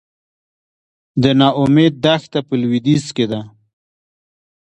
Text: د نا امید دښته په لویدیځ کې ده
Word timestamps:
د 1.21 1.23
نا 1.39 1.49
امید 1.63 1.93
دښته 2.03 2.39
په 2.47 2.53
لویدیځ 2.61 3.05
کې 3.15 3.25
ده 3.31 3.41